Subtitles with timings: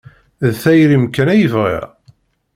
[0.45, 1.85] D tayri-m kan ay bɣiɣ.